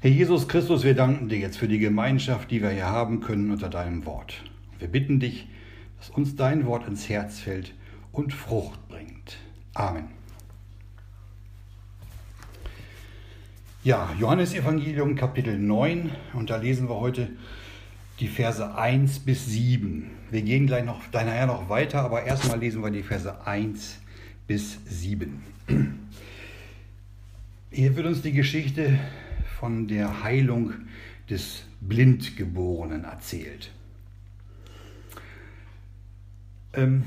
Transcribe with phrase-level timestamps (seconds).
[0.00, 3.50] Herr Jesus Christus, wir danken dir jetzt für die Gemeinschaft, die wir hier haben können
[3.50, 4.44] unter deinem Wort.
[4.78, 5.48] Wir bitten dich,
[5.96, 7.72] dass uns dein Wort ins Herz fällt
[8.12, 9.38] und Frucht bringt.
[9.72, 10.08] Amen.
[13.84, 17.30] Ja, Johannes Evangelium Kapitel 9 und da lesen wir heute
[18.20, 20.10] die Verse 1 bis 7.
[20.30, 23.96] Wir gehen gleich noch nachher noch weiter, aber erstmal lesen wir die Verse 1
[24.46, 25.42] bis 7.
[27.70, 28.98] Hier wird uns die Geschichte
[29.58, 30.74] von der Heilung
[31.30, 33.72] des Blindgeborenen erzählt.
[36.74, 37.04] Ähm,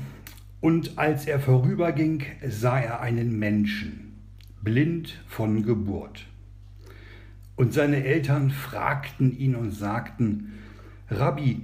[0.60, 4.18] und als er vorüberging, sah er einen Menschen,
[4.62, 6.26] blind von Geburt.
[7.56, 10.54] Und seine Eltern fragten ihn und sagten,
[11.08, 11.62] Rabbi,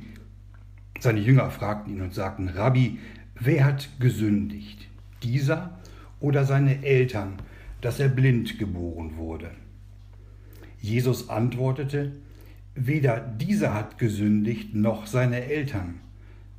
[1.01, 2.99] seine Jünger fragten ihn und sagten, Rabbi,
[3.39, 4.89] wer hat gesündigt,
[5.23, 5.79] dieser
[6.21, 7.35] oder seine Eltern,
[7.81, 9.51] dass er blind geboren wurde?
[10.87, 12.13] Jesus antwortete,
[12.77, 15.97] weder dieser hat gesündigt noch seine Eltern,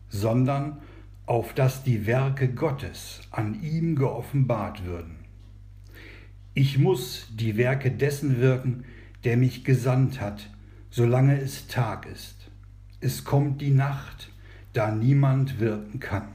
[0.10, 0.80] sondern
[1.26, 5.16] auf dass die Werke Gottes an ihm geoffenbart würden.
[6.54, 8.84] Ich muss die Werke dessen wirken,
[9.24, 10.50] der mich gesandt hat,
[10.90, 12.50] solange es Tag ist.
[13.00, 14.30] Es kommt die Nacht,
[14.74, 16.28] da niemand wirken kann.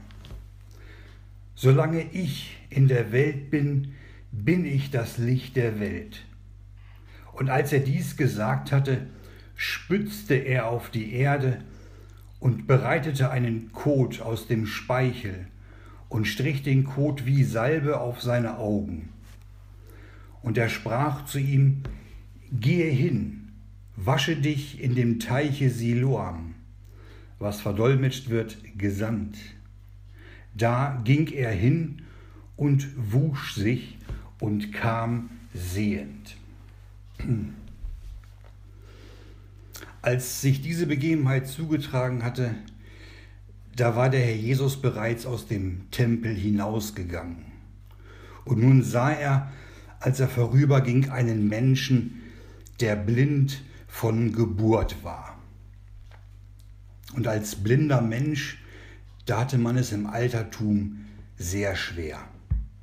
[1.53, 3.93] Solange ich in der Welt bin,
[4.31, 6.23] bin ich das Licht der Welt.
[7.33, 9.07] Und als er dies gesagt hatte,
[9.55, 11.59] spützte er auf die Erde
[12.39, 15.47] und bereitete einen Kot aus dem Speichel
[16.09, 19.09] und strich den Kot wie Salbe auf seine Augen.
[20.41, 21.83] Und er sprach zu ihm,
[22.51, 23.49] Gehe hin,
[23.95, 26.53] wasche dich in dem Teiche Siloam,
[27.39, 29.37] was verdolmetscht wird, gesandt.
[30.53, 32.03] Da ging er hin
[32.55, 33.97] und wusch sich
[34.39, 36.35] und kam sehend.
[40.01, 42.55] Als sich diese Begebenheit zugetragen hatte,
[43.75, 47.45] da war der Herr Jesus bereits aus dem Tempel hinausgegangen.
[48.45, 49.51] Und nun sah er,
[49.99, 52.21] als er vorüberging, einen Menschen,
[52.79, 55.37] der blind von Geburt war.
[57.15, 58.61] Und als blinder Mensch,
[59.25, 61.05] da hatte man es im Altertum
[61.37, 62.19] sehr schwer.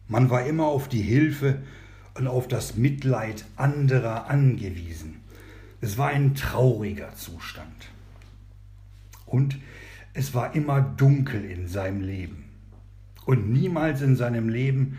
[0.09, 1.63] Man war immer auf die Hilfe
[2.15, 5.21] und auf das Mitleid anderer angewiesen.
[5.81, 7.89] Es war ein trauriger Zustand.
[9.27, 9.59] Und
[10.13, 12.45] es war immer dunkel in seinem Leben.
[13.25, 14.99] Und niemals in seinem Leben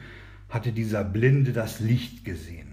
[0.50, 2.72] hatte dieser Blinde das Licht gesehen.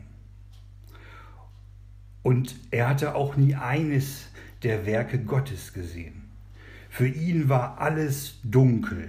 [2.23, 4.29] Und er hatte auch nie eines
[4.63, 6.31] der Werke Gottes gesehen.
[6.91, 9.09] Für ihn war alles dunkel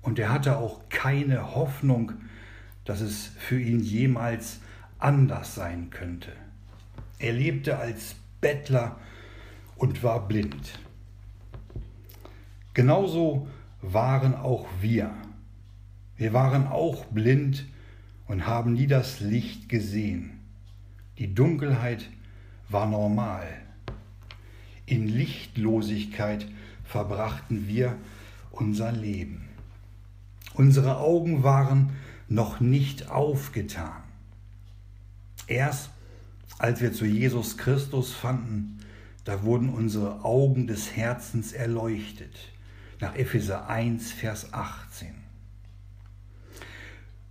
[0.00, 2.12] und er hatte auch keine Hoffnung,
[2.84, 4.60] dass es für ihn jemals
[4.98, 6.32] anders sein könnte.
[7.18, 8.98] Er lebte als Bettler
[9.76, 10.78] und war blind.
[12.74, 13.48] Genauso
[13.80, 15.14] waren auch wir.
[16.16, 17.66] Wir waren auch blind
[18.26, 20.40] und haben nie das Licht gesehen.
[21.18, 22.08] Die Dunkelheit
[22.68, 23.46] war normal.
[24.86, 26.46] In Lichtlosigkeit
[26.84, 27.96] verbrachten wir
[28.50, 29.48] unser Leben.
[30.54, 31.90] Unsere Augen waren
[32.32, 34.02] noch nicht aufgetan.
[35.46, 35.90] Erst
[36.58, 38.78] als wir zu Jesus Christus fanden,
[39.24, 42.52] da wurden unsere Augen des Herzens erleuchtet.
[43.00, 45.08] Nach Epheser 1, Vers 18.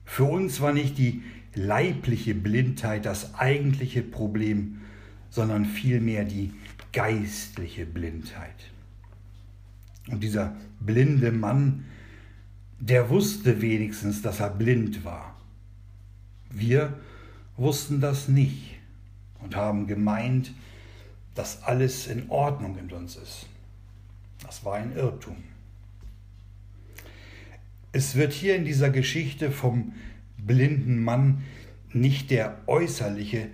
[0.06, 1.24] Für uns war nicht die
[1.56, 4.82] leibliche Blindheit das eigentliche Problem,
[5.30, 6.54] sondern vielmehr die
[6.92, 8.72] geistliche Blindheit.
[10.10, 11.86] Und dieser blinde Mann,
[12.82, 15.36] der wusste wenigstens, dass er blind war.
[16.50, 17.00] Wir
[17.56, 18.80] wussten das nicht
[19.40, 20.52] und haben gemeint,
[21.36, 23.46] dass alles in Ordnung in uns ist.
[24.44, 25.38] Das war ein Irrtum.
[27.92, 29.94] Es wird hier in dieser Geschichte vom
[30.38, 31.44] blinden Mann
[31.94, 33.50] nicht der äußerliche,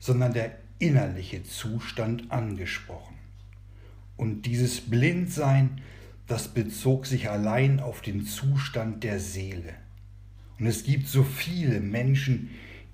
[0.00, 3.14] sondern der innerliche Zustand angesprochen.
[4.16, 5.80] Und dieses Blindsein,
[6.32, 9.74] das bezog sich allein auf den Zustand der Seele.
[10.58, 12.48] Und es gibt so viele Menschen,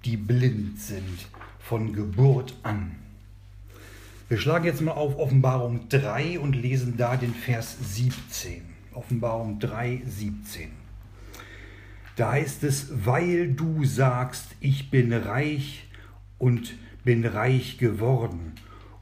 [0.05, 1.29] die blind sind
[1.61, 2.97] von Geburt an.
[4.29, 8.63] Wir schlagen jetzt mal auf Offenbarung 3 und lesen da den Vers 17.
[8.93, 10.71] Offenbarung 3, 17.
[12.17, 15.87] Da heißt es, weil du sagst, ich bin reich
[16.39, 16.75] und
[17.05, 18.55] bin reich geworden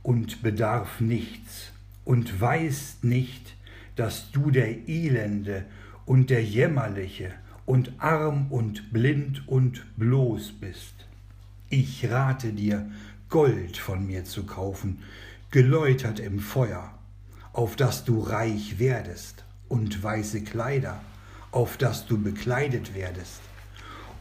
[0.02, 1.72] und bedarf nichts
[2.04, 3.55] und weißt nicht,
[3.96, 5.64] dass du der Elende
[6.04, 7.32] und der Jämmerliche
[7.64, 10.94] und arm und blind und bloß bist.
[11.68, 12.88] Ich rate dir,
[13.28, 15.00] Gold von mir zu kaufen,
[15.50, 16.94] geläutert im Feuer,
[17.52, 21.00] auf dass du reich werdest, und weiße Kleider,
[21.50, 23.40] auf dass du bekleidet werdest,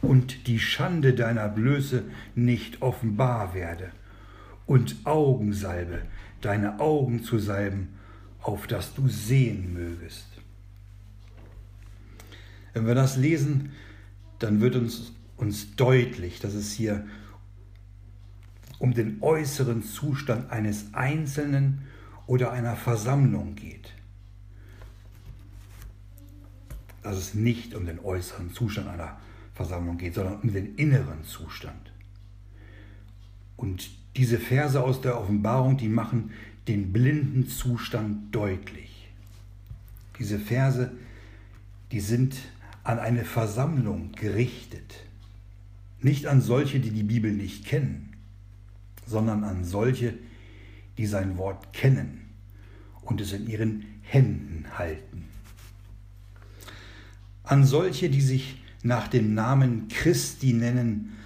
[0.02, 2.02] und die Schande deiner Blöße
[2.34, 3.90] nicht offenbar werde,
[4.66, 6.02] und Augensalbe,
[6.40, 7.95] deine Augen zu salben,
[8.46, 10.26] auf dass du sehen mögest.
[12.72, 13.72] Wenn wir das lesen,
[14.38, 17.06] dann wird uns, uns deutlich, dass es hier
[18.78, 21.82] um den äußeren Zustand eines Einzelnen
[22.26, 23.92] oder einer Versammlung geht.
[27.02, 29.18] Dass es nicht um den äußeren Zustand einer
[29.54, 31.92] Versammlung geht, sondern um den inneren Zustand.
[33.56, 36.30] Und diese Verse aus der Offenbarung, die machen
[36.68, 39.08] den blinden Zustand deutlich.
[40.18, 40.90] Diese Verse,
[41.92, 42.36] die sind
[42.82, 45.04] an eine Versammlung gerichtet.
[46.00, 48.14] Nicht an solche, die die Bibel nicht kennen,
[49.06, 50.14] sondern an solche,
[50.98, 52.26] die sein Wort kennen
[53.02, 55.24] und es in ihren Händen halten.
[57.44, 61.16] An solche, die sich nach dem Namen Christi nennen,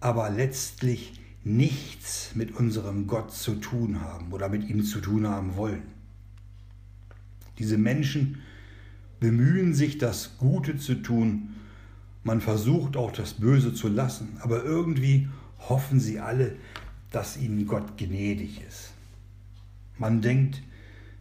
[0.00, 5.56] aber letztlich nichts mit unserem Gott zu tun haben oder mit ihm zu tun haben
[5.56, 5.82] wollen.
[7.58, 8.42] Diese Menschen
[9.20, 11.54] bemühen sich, das Gute zu tun,
[12.22, 15.28] man versucht auch das Böse zu lassen, aber irgendwie
[15.58, 16.56] hoffen sie alle,
[17.10, 18.92] dass ihnen Gott gnädig ist.
[19.98, 20.62] Man denkt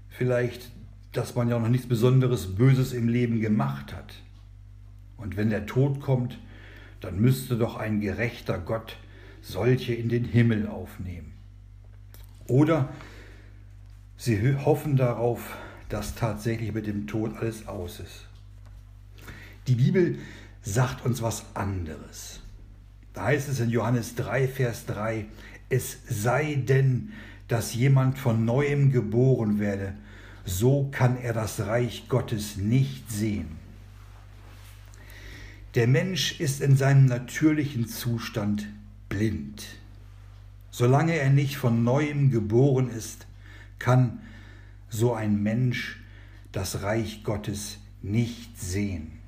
[0.09, 0.71] vielleicht,
[1.13, 4.21] dass man ja noch nichts Besonderes Böses im Leben gemacht hat.
[5.17, 6.37] Und wenn der Tod kommt,
[7.01, 8.97] dann müsste doch ein gerechter Gott
[9.41, 11.33] solche in den Himmel aufnehmen.
[12.47, 12.89] Oder
[14.17, 15.55] sie hoffen darauf,
[15.89, 18.27] dass tatsächlich mit dem Tod alles aus ist.
[19.67, 20.17] Die Bibel
[20.61, 22.41] sagt uns was anderes.
[23.13, 25.25] Da heißt es in Johannes 3, Vers 3,
[25.69, 27.11] es sei denn,
[27.47, 29.93] dass jemand von neuem geboren werde,
[30.45, 33.57] so kann er das Reich Gottes nicht sehen.
[35.75, 38.67] Der Mensch ist in seinem natürlichen Zustand
[39.09, 39.65] blind.
[40.71, 43.27] Solange er nicht von neuem geboren ist,
[43.79, 44.21] kann
[44.89, 45.99] so ein Mensch
[46.51, 49.19] das Reich Gottes nicht sehen.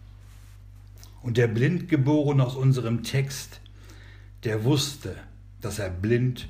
[1.21, 3.61] Und der Blindgeborene aus unserem Text,
[4.43, 5.15] der wusste,
[5.61, 6.47] dass er blind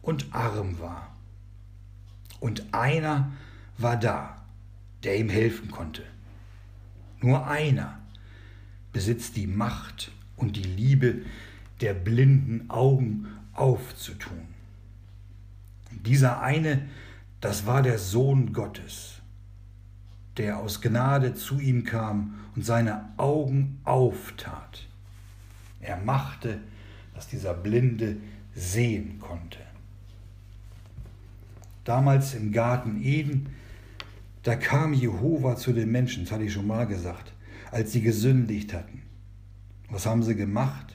[0.00, 1.16] und arm war.
[2.40, 3.32] Und einer
[3.78, 4.44] war da,
[5.02, 6.02] der ihm helfen konnte.
[7.20, 7.98] Nur einer
[8.92, 11.22] besitzt die Macht und die Liebe,
[11.82, 14.48] der blinden Augen aufzutun.
[16.06, 16.88] dieser eine,
[17.40, 19.20] das war der Sohn Gottes,
[20.36, 24.86] der aus Gnade zu ihm kam und seine Augen auftat.
[25.80, 26.60] Er machte,
[27.14, 28.16] dass dieser Blinde
[28.54, 29.58] sehen konnte.
[31.84, 33.48] Damals im Garten Eden,
[34.44, 37.32] da kam Jehova zu den Menschen, das hatte ich schon mal gesagt,
[37.70, 39.02] als sie gesündigt hatten.
[39.90, 40.91] Was haben sie gemacht?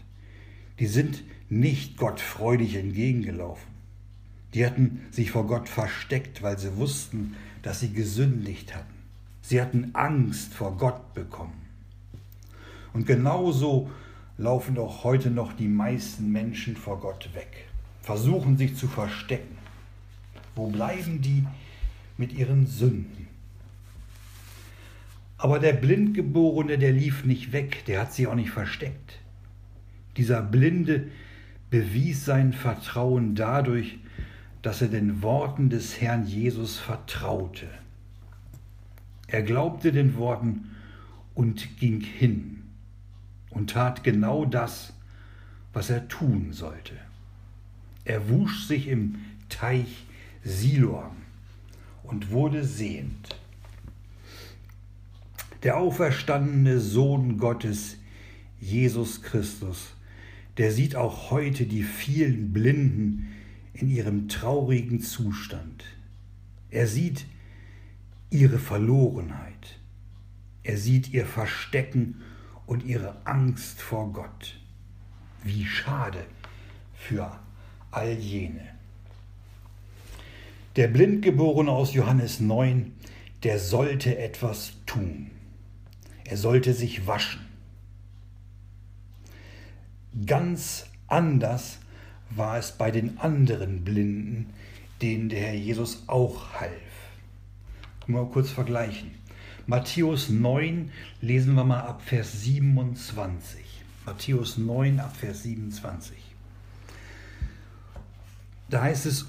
[0.79, 3.67] Die sind nicht Gott freudig entgegengelaufen.
[4.53, 8.93] Die hatten sich vor Gott versteckt, weil sie wussten, dass sie gesündigt hatten.
[9.41, 11.65] Sie hatten Angst vor Gott bekommen.
[12.93, 13.89] Und genauso
[14.37, 17.67] laufen auch heute noch die meisten Menschen vor Gott weg,
[18.01, 19.57] versuchen sich zu verstecken.
[20.55, 21.45] Wo bleiben die
[22.17, 23.27] mit ihren Sünden?
[25.37, 29.19] Aber der Blindgeborene, der lief nicht weg, der hat sich auch nicht versteckt.
[30.17, 31.09] Dieser Blinde
[31.69, 33.99] bewies sein Vertrauen dadurch,
[34.61, 37.67] dass er den Worten des Herrn Jesus vertraute.
[39.27, 40.71] Er glaubte den Worten
[41.35, 42.63] und ging hin
[43.51, 44.93] und tat genau das,
[45.73, 46.93] was er tun sollte.
[48.03, 49.19] Er wusch sich im
[49.49, 50.05] Teich
[50.43, 51.17] Siloam
[52.03, 53.35] und wurde sehend.
[55.63, 57.97] Der auferstandene Sohn Gottes,
[58.59, 59.93] Jesus Christus,
[60.57, 63.33] der sieht auch heute die vielen Blinden
[63.73, 65.83] in ihrem traurigen Zustand.
[66.69, 67.25] Er sieht
[68.29, 69.79] ihre Verlorenheit.
[70.63, 72.21] Er sieht ihr Verstecken
[72.65, 74.59] und ihre Angst vor Gott.
[75.43, 76.25] Wie schade
[76.93, 77.39] für
[77.91, 78.67] all jene.
[80.75, 82.91] Der Blindgeborene aus Johannes 9,
[83.43, 85.31] der sollte etwas tun.
[86.25, 87.46] Er sollte sich waschen.
[90.25, 91.79] Ganz anders
[92.29, 94.53] war es bei den anderen Blinden,
[95.01, 96.71] denen der Herr Jesus auch half.
[98.07, 99.11] Mal kurz vergleichen.
[99.65, 103.59] Matthäus 9 lesen wir mal ab Vers 27.
[104.05, 106.15] Matthäus 9 ab Vers 27.
[108.69, 109.27] da heißt es,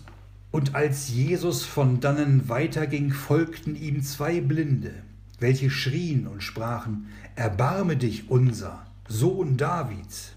[0.51, 4.95] und als Jesus von dannen weiterging, folgten ihm zwei Blinde,
[5.41, 10.33] welche schrien und sprachen, Erbarme dich unser, Sohn Davids.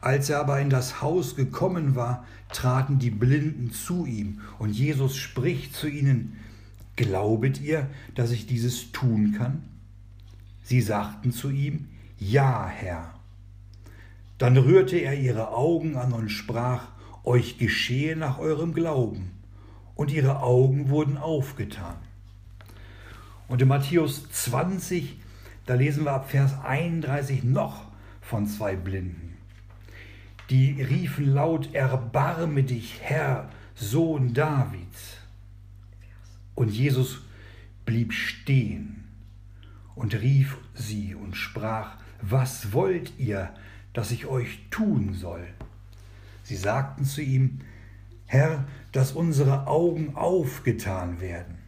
[0.00, 5.16] Als er aber in das Haus gekommen war, traten die Blinden zu ihm, und Jesus
[5.16, 6.36] spricht zu ihnen,
[6.96, 9.62] Glaubet ihr, dass ich dieses tun kann?
[10.62, 11.88] Sie sagten zu ihm,
[12.18, 13.14] Ja, Herr.
[14.38, 16.88] Dann rührte er ihre Augen an und sprach,
[17.24, 19.30] Euch geschehe nach eurem Glauben.
[19.94, 21.96] Und ihre Augen wurden aufgetan.
[23.48, 25.18] Und in Matthäus 20,
[25.66, 27.86] da lesen wir ab Vers 31 noch
[28.20, 29.29] von zwei Blinden.
[30.50, 35.16] Die riefen laut, Erbarme dich, Herr, Sohn Davids.
[36.54, 37.20] Und Jesus
[37.86, 39.04] blieb stehen
[39.94, 43.54] und rief sie und sprach, was wollt ihr,
[43.92, 45.46] dass ich euch tun soll?
[46.42, 47.60] Sie sagten zu ihm,
[48.26, 51.58] Herr, dass unsere Augen aufgetan werden.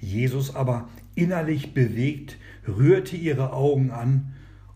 [0.00, 2.36] Jesus aber, innerlich bewegt,
[2.68, 4.33] rührte ihre Augen an,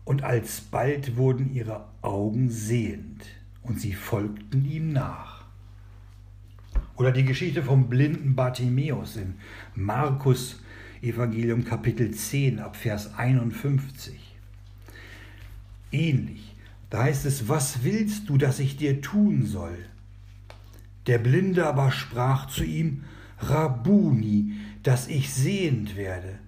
[0.09, 3.27] und alsbald wurden ihre Augen sehend,
[3.61, 5.45] und sie folgten ihm nach.
[6.95, 9.35] Oder die Geschichte vom blinden Bartimäus in
[9.75, 10.63] Markus
[11.03, 14.17] Evangelium Kapitel 10 ab Vers 51.
[15.91, 16.55] Ähnlich,
[16.89, 19.77] da heißt es, was willst du, dass ich dir tun soll?
[21.05, 23.03] Der Blinde aber sprach zu ihm,
[23.37, 26.39] Rabuni, dass ich sehend werde.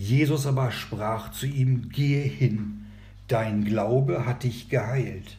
[0.00, 2.86] Jesus aber sprach zu ihm, gehe hin,
[3.28, 5.36] dein Glaube hat dich geheilt.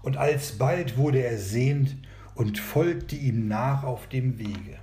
[0.00, 1.94] Und alsbald wurde er sehend
[2.34, 4.78] und folgte ihm nach auf dem Wege.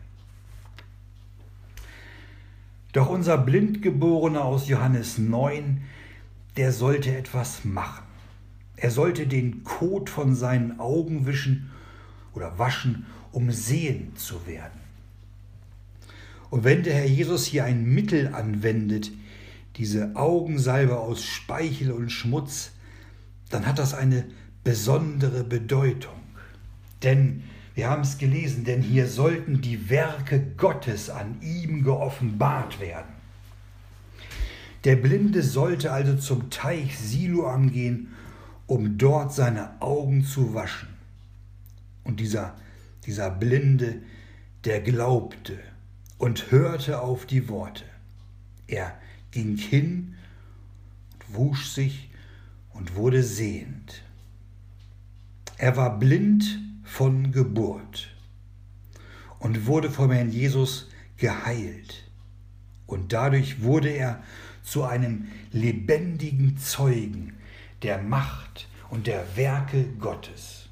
[2.93, 5.81] Doch unser Blindgeborener aus Johannes 9,
[6.55, 8.05] der sollte etwas machen.
[8.75, 11.71] Er sollte den Kot von seinen Augen wischen
[12.35, 14.79] oder waschen, um sehend zu werden.
[16.51, 19.11] Und wenn der Herr Jesus hier ein Mittel anwendet,
[19.77, 22.73] diese Augensalbe aus Speichel und Schmutz,
[23.49, 24.25] dann hat das eine
[24.65, 26.19] besondere Bedeutung.
[27.03, 27.43] Denn
[27.73, 33.13] wir haben es gelesen, denn hier sollten die Werke Gottes an ihm geoffenbart werden.
[34.83, 38.09] Der Blinde sollte also zum Teich Siloam gehen,
[38.67, 40.89] um dort seine Augen zu waschen.
[42.03, 42.55] Und dieser,
[43.05, 44.01] dieser Blinde,
[44.65, 45.57] der glaubte
[46.21, 47.83] und hörte auf die Worte.
[48.67, 48.95] Er
[49.31, 50.13] ging hin,
[51.29, 52.11] wusch sich
[52.73, 54.03] und wurde sehend.
[55.57, 58.15] Er war blind von Geburt
[59.39, 62.03] und wurde vom Herrn Jesus geheilt.
[62.85, 64.21] Und dadurch wurde er
[64.61, 67.33] zu einem lebendigen Zeugen
[67.81, 70.69] der Macht und der Werke Gottes.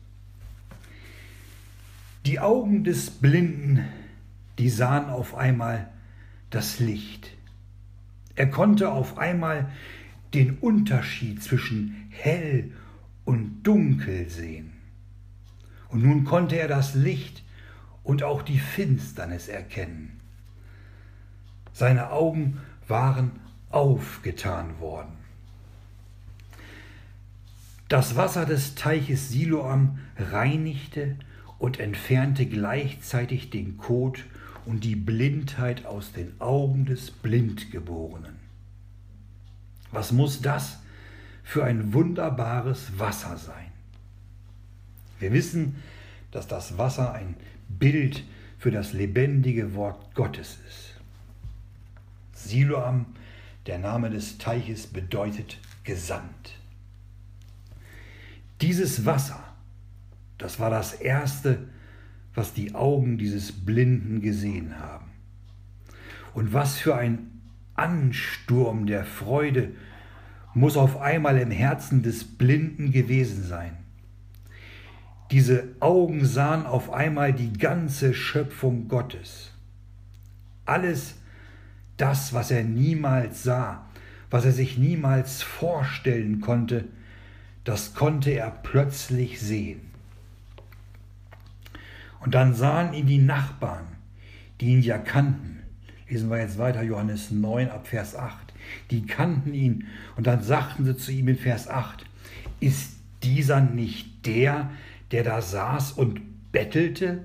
[2.28, 3.88] Die Augen des Blinden,
[4.60, 5.90] die sahen auf einmal
[6.50, 7.32] das Licht.
[8.36, 9.72] Er konnte auf einmal
[10.34, 12.72] den Unterschied zwischen hell
[13.26, 14.74] und dunkel sehen.
[15.88, 17.44] Und nun konnte er das Licht
[18.04, 20.20] und auch die Finsternis erkennen.
[21.74, 23.32] Seine Augen waren
[23.70, 25.14] aufgetan worden.
[27.88, 31.16] Das Wasser des Teiches Siloam reinigte
[31.58, 34.26] und entfernte gleichzeitig den Kot
[34.66, 38.36] und die Blindheit aus den Augen des Blindgeborenen.
[39.92, 40.80] Was muss das
[41.44, 43.72] für ein wunderbares Wasser sein?
[45.20, 45.76] Wir wissen,
[46.32, 47.36] dass das Wasser ein
[47.68, 48.24] Bild
[48.58, 50.94] für das lebendige Wort Gottes ist.
[52.34, 53.06] Siloam,
[53.66, 56.56] der Name des Teiches, bedeutet gesandt.
[58.62, 59.44] Dieses Wasser,
[60.38, 61.68] das war das Erste,
[62.40, 65.12] was die Augen dieses Blinden gesehen haben.
[66.34, 67.42] Und was für ein
[67.76, 69.72] Ansturm der Freude
[70.54, 73.76] muss auf einmal im Herzen des Blinden gewesen sein.
[75.32, 79.52] Diese Augen sahen auf einmal die ganze Schöpfung Gottes.
[80.66, 81.16] Alles
[81.98, 83.86] das, was er niemals sah,
[84.30, 86.86] was er sich niemals vorstellen konnte,
[87.66, 89.89] das konnte er plötzlich sehen.
[92.20, 93.86] Und dann sahen ihn die Nachbarn,
[94.60, 95.60] die ihn ja kannten.
[96.10, 98.54] Lesen wir jetzt weiter Johannes 9 ab Vers 8.
[98.92, 102.06] Die kannten ihn und dann sagten sie zu ihm in Vers 8,
[102.60, 104.70] ist dieser nicht der,
[105.12, 107.24] der da saß und bettelte?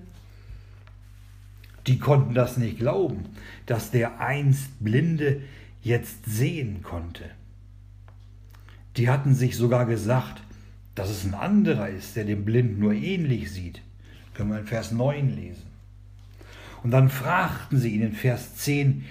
[1.87, 3.25] Die konnten das nicht glauben,
[3.67, 5.43] dass der einst Blinde
[5.83, 7.25] jetzt sehen konnte.
[8.97, 10.43] Die hatten sich sogar gesagt,
[10.95, 13.83] dass es ein anderer ist, der dem Blinden nur ähnlich sieht.
[14.35, 15.67] Können wir in Vers 9 lesen.
[16.83, 19.05] Und dann fragten sie ihn in Vers 10,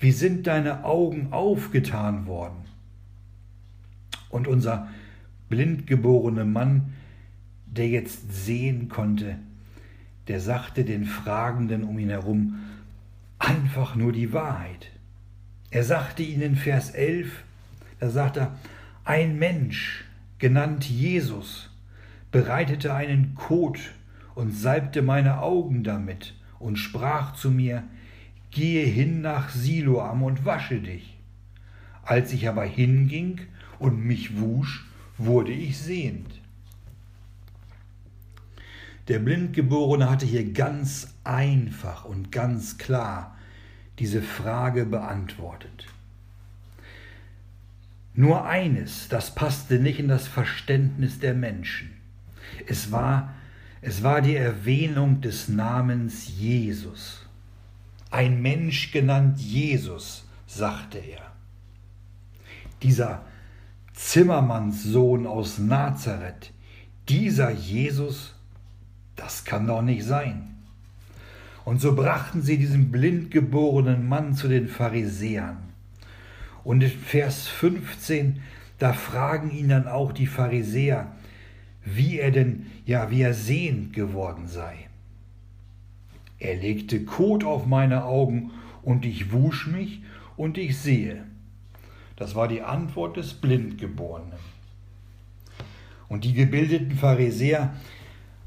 [0.00, 2.64] wie sind deine Augen aufgetan worden?
[4.30, 4.88] Und unser
[5.48, 6.94] blindgeborene Mann,
[7.66, 9.36] der jetzt sehen konnte,
[10.28, 12.60] der sagte den Fragenden um ihn herum
[13.38, 14.90] einfach nur die Wahrheit.
[15.70, 17.30] Er sagte ihnen in Vers 11,
[18.00, 18.58] da sagt er,
[19.04, 20.04] ein Mensch,
[20.38, 21.70] genannt Jesus,
[22.30, 23.78] bereitete einen Kot
[24.38, 27.82] und salbte meine Augen damit und sprach zu mir,
[28.52, 31.18] gehe hin nach Siloam und wasche dich.
[32.04, 33.40] Als ich aber hinging
[33.80, 36.40] und mich wusch, wurde ich sehend.
[39.08, 43.36] Der Blindgeborene hatte hier ganz einfach und ganz klar
[43.98, 45.88] diese Frage beantwortet.
[48.14, 51.90] Nur eines, das passte nicht in das Verständnis der Menschen.
[52.68, 53.34] Es war,
[53.80, 57.26] es war die Erwähnung des Namens Jesus.
[58.10, 61.32] Ein Mensch genannt Jesus, sagte er.
[62.82, 63.22] Dieser
[63.92, 66.52] Zimmermannssohn aus Nazareth,
[67.08, 68.34] dieser Jesus,
[69.16, 70.54] das kann doch nicht sein.
[71.64, 75.58] Und so brachten sie diesen blindgeborenen Mann zu den Pharisäern.
[76.64, 78.40] Und in Vers 15,
[78.78, 81.12] da fragen ihn dann auch die Pharisäer,
[81.96, 84.88] wie er denn, ja, wie er sehend geworden sei.
[86.38, 88.50] Er legte Kot auf meine Augen
[88.82, 90.02] und ich wusch mich
[90.36, 91.24] und ich sehe.
[92.16, 94.38] Das war die Antwort des Blindgeborenen.
[96.08, 97.74] Und die gebildeten Pharisäer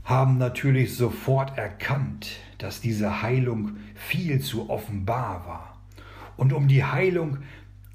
[0.04, 5.82] haben natürlich sofort erkannt, dass diese Heilung viel zu offenbar war.
[6.38, 7.38] Und um die Heilung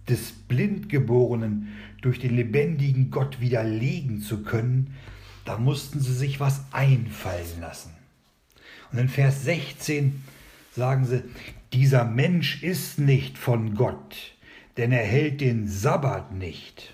[0.08, 1.68] des Blindgeborenen
[2.00, 4.94] durch den lebendigen Gott widerlegen zu können,
[5.46, 7.92] da mussten sie sich was einfallen lassen.
[8.92, 10.22] Und in Vers 16
[10.74, 11.22] sagen sie,
[11.72, 14.35] dieser Mensch ist nicht von Gott,
[14.76, 16.92] denn er hält den Sabbat nicht.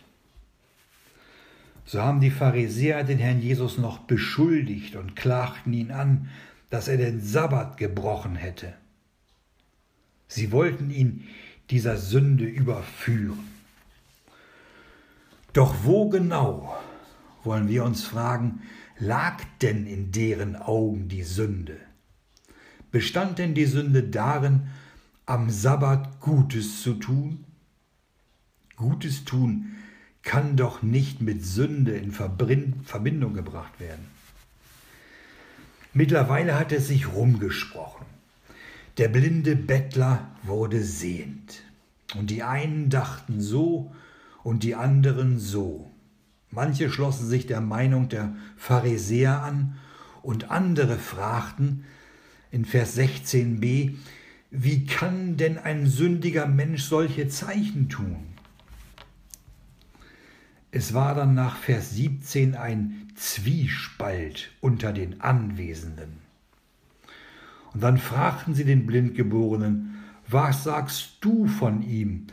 [1.85, 6.31] So haben die Pharisäer den Herrn Jesus noch beschuldigt und klagten ihn an,
[6.71, 8.73] dass er den Sabbat gebrochen hätte.
[10.27, 11.29] Sie wollten ihn
[11.69, 13.47] dieser Sünde überführen.
[15.53, 16.75] Doch wo genau,
[17.45, 18.63] wollen wir uns fragen,
[18.99, 21.77] lag denn in deren Augen die Sünde?
[22.91, 24.69] Bestand denn die Sünde darin,
[25.27, 27.45] am Sabbat Gutes zu tun?
[28.77, 29.77] Gutes tun
[30.23, 34.07] kann doch nicht mit Sünde in Verbindung gebracht werden.
[35.95, 38.07] Mittlerweile hat es sich rumgesprochen.
[38.99, 41.63] Der blinde Bettler wurde sehend.
[42.15, 43.95] Und die einen dachten so
[44.43, 45.92] und die anderen so.
[46.53, 49.79] Manche schlossen sich der Meinung der Pharisäer an
[50.23, 51.85] und andere fragten
[52.51, 53.95] in Vers 16b,
[54.51, 58.27] wie kann denn ein sündiger Mensch solche Zeichen tun?
[60.71, 66.19] Es war dann nach Vers 17 ein Zwiespalt unter den Anwesenden.
[67.73, 72.27] Und dann fragten sie den Blindgeborenen, was sagst du von ihm,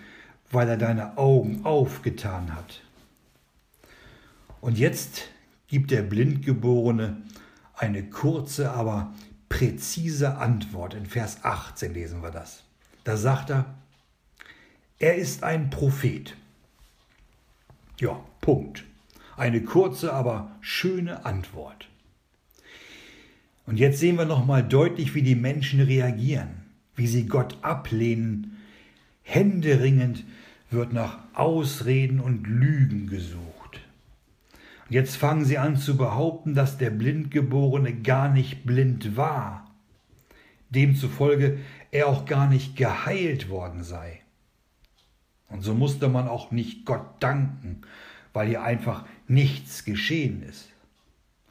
[0.51, 2.81] weil er deine Augen aufgetan hat?
[4.61, 5.29] Und jetzt
[5.67, 7.21] gibt der Blindgeborene
[7.75, 9.13] eine kurze, aber
[9.47, 10.93] präzise Antwort.
[10.93, 12.63] In Vers 18 lesen wir das.
[13.03, 13.65] Da sagt er,
[14.99, 16.35] er ist ein Prophet.
[17.99, 18.83] Ja, Punkt.
[19.37, 21.87] Eine kurze, aber schöne Antwort.
[23.65, 28.57] Und jetzt sehen wir nochmal deutlich, wie die Menschen reagieren, wie sie Gott ablehnen.
[29.21, 30.25] Händeringend
[30.71, 33.58] wird nach Ausreden und Lügen gesucht.
[34.89, 39.69] Jetzt fangen sie an zu behaupten, dass der Blindgeborene gar nicht blind war,
[40.69, 41.59] demzufolge
[41.91, 44.21] er auch gar nicht geheilt worden sei.
[45.47, 47.81] Und so musste man auch nicht Gott danken,
[48.33, 50.69] weil hier einfach nichts geschehen ist.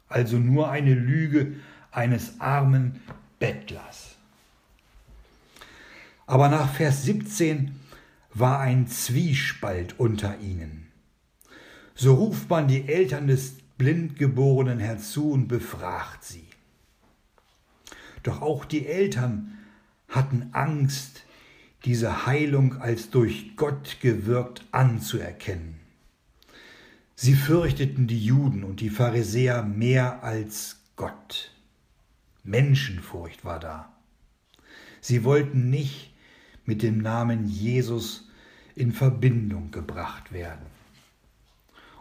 [0.07, 1.55] Also nur eine Lüge
[1.91, 3.01] eines armen
[3.39, 4.15] Bettlers.
[6.25, 7.75] Aber nach Vers 17
[8.33, 10.88] war ein Zwiespalt unter ihnen.
[12.01, 16.45] So ruft man die Eltern des Blindgeborenen herzu und befragt sie.
[18.23, 19.57] Doch auch die Eltern
[20.07, 21.25] hatten Angst,
[21.83, 25.75] diese Heilung als durch Gott gewirkt anzuerkennen.
[27.15, 31.51] Sie fürchteten die Juden und die Pharisäer mehr als Gott.
[32.45, 33.91] Menschenfurcht war da.
[35.01, 36.13] Sie wollten nicht
[36.63, 38.29] mit dem Namen Jesus
[38.73, 40.68] in Verbindung gebracht werden.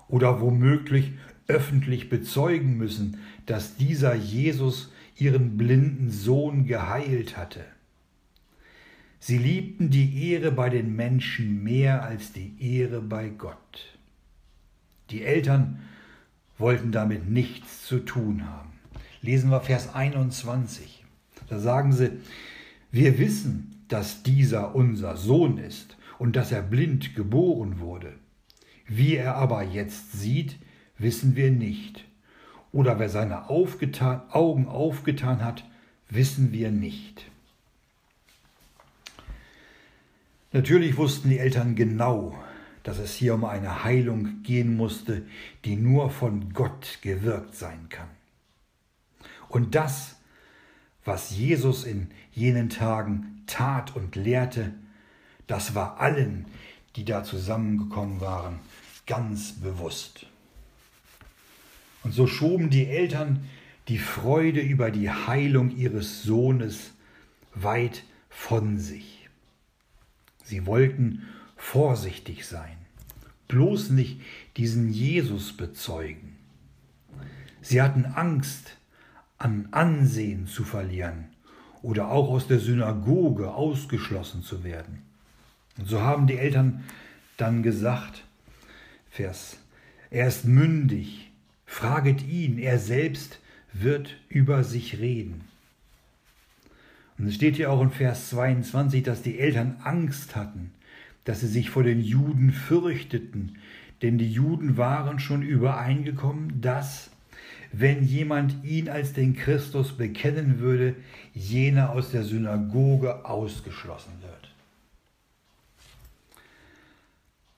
[0.09, 1.12] Oder womöglich
[1.47, 7.64] öffentlich bezeugen müssen, dass dieser Jesus ihren blinden Sohn geheilt hatte.
[9.21, 13.99] Sie liebten die Ehre bei den Menschen mehr als die Ehre bei Gott.
[15.11, 15.81] Die Eltern
[16.57, 18.73] wollten damit nichts zu tun haben.
[19.23, 21.05] Lesen wir Vers 21.
[21.49, 22.12] Da sagen sie,
[22.90, 28.12] wir wissen, dass dieser unser Sohn ist und dass er blind geboren wurde.
[28.88, 30.59] Wie er aber jetzt sieht,
[30.96, 32.05] wissen wir nicht.
[32.72, 35.64] Oder wer seine aufgetan, Augen aufgetan hat,
[36.09, 37.31] wissen wir nicht.
[40.53, 42.37] Natürlich wussten die Eltern genau,
[42.83, 45.27] dass es hier um eine Heilung gehen musste,
[45.66, 48.09] die nur von Gott gewirkt sein kann.
[49.51, 50.16] Und das,
[51.05, 54.72] was Jesus in jenen Tagen tat und lehrte,
[55.46, 56.46] das war allen,
[56.96, 58.61] die da zusammengekommen waren,
[59.09, 60.27] ganz bewusst.
[62.05, 63.49] Und so schoben die Eltern
[63.88, 66.92] die Freude über die Heilung ihres Sohnes
[67.55, 69.29] weit von sich.
[70.44, 72.77] Sie wollten vorsichtig sein,
[73.49, 74.21] bloß nicht
[74.57, 76.37] diesen Jesus bezeugen.
[77.61, 78.77] Sie hatten Angst,
[79.38, 81.27] an Ansehen zu verlieren
[81.83, 85.03] oder auch aus der Synagoge ausgeschlossen zu werden.
[85.79, 86.85] Und so haben die Eltern
[87.37, 88.25] dann gesagt,
[89.11, 89.59] Vers,
[90.11, 91.31] er ist mündig,
[91.66, 93.40] fraget ihn, er selbst
[93.73, 95.44] wird über sich reden.
[97.18, 100.73] Und es steht hier auch in Vers 22, dass die Eltern Angst hatten,
[101.25, 103.59] dass sie sich vor den Juden fürchteten,
[104.03, 107.11] denn die Juden waren schon übereingekommen, dass,
[107.73, 110.94] wenn jemand ihn als den Christus bekennen würde,
[111.35, 114.55] jener aus der Synagoge ausgeschlossen wird.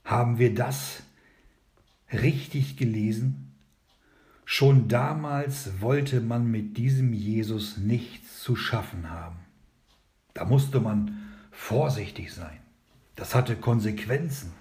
[0.05, 1.03] Haben wir das
[2.13, 3.53] richtig gelesen?
[4.45, 9.37] Schon damals wollte man mit diesem Jesus nichts zu schaffen haben.
[10.35, 11.19] Da musste man
[11.51, 12.59] vorsichtig sein.
[13.15, 14.53] Das hatte Konsequenzen.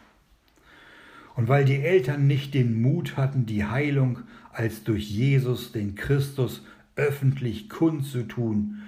[1.35, 4.19] Und weil die Eltern nicht den Mut hatten, die Heilung
[4.51, 6.63] als durch Jesus, den Christus,
[6.95, 8.83] öffentlich kundzutun,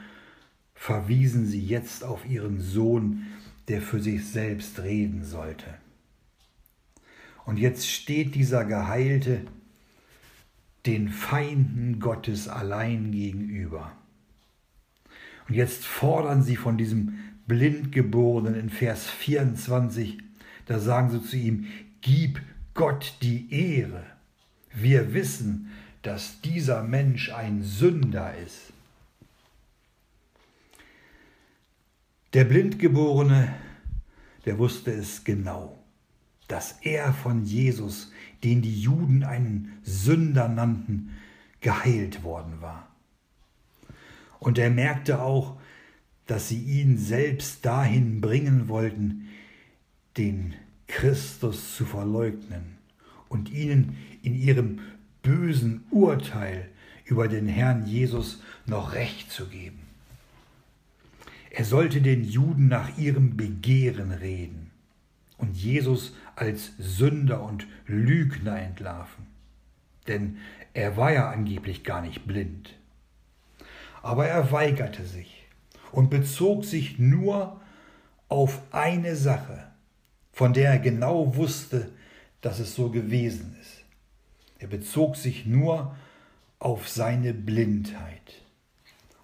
[0.76, 3.28] verwiesen sie jetzt auf ihren Sohn,
[3.70, 5.66] der für sich selbst reden sollte.
[7.46, 9.46] Und jetzt steht dieser Geheilte
[10.86, 13.92] den Feinden Gottes allein gegenüber.
[15.48, 20.20] Und jetzt fordern sie von diesem Blindgeborenen in Vers 24,
[20.66, 21.68] da sagen sie zu ihm,
[22.02, 22.42] gib
[22.74, 24.06] Gott die Ehre.
[24.74, 28.72] Wir wissen, dass dieser Mensch ein Sünder ist.
[32.34, 33.54] Der Blindgeborene,
[34.46, 35.81] der wusste es genau
[36.52, 38.12] dass er von Jesus,
[38.44, 41.12] den die Juden einen Sünder nannten,
[41.62, 42.90] geheilt worden war.
[44.40, 45.58] Und er merkte auch,
[46.28, 49.30] dass sie ihn selbst dahin bringen wollten,
[50.18, 50.54] den
[50.88, 52.78] Christus zu verleugnen
[53.30, 54.80] und ihnen in ihrem
[55.24, 56.68] bösen Urteil
[57.06, 59.80] über den Herrn Jesus noch Recht zu geben.
[61.50, 64.61] Er sollte den Juden nach ihrem Begehren reden
[65.42, 69.26] und Jesus als Sünder und Lügner entlarven.
[70.08, 70.38] Denn
[70.74, 72.76] er war ja angeblich gar nicht blind.
[74.02, 75.46] Aber er weigerte sich
[75.92, 77.60] und bezog sich nur
[78.30, 79.68] auf eine Sache,
[80.32, 81.92] von der er genau wusste,
[82.40, 83.84] dass es so gewesen ist.
[84.60, 85.96] Er bezog sich nur
[86.60, 88.42] auf seine Blindheit.